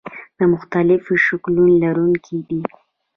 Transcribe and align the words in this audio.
د 0.37 0.39
مختلفو 0.53 1.11
شکلونو 1.25 1.73
لرونکي 1.83 2.37
دي. 2.49 2.61